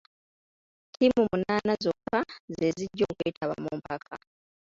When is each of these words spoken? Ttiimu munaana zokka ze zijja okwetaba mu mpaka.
Ttiimu 0.89 1.21
munaana 1.29 1.73
zokka 1.83 2.19
ze 2.57 2.67
zijja 2.77 3.03
okwetaba 3.11 3.55
mu 3.63 3.71
mpaka. 3.79 4.15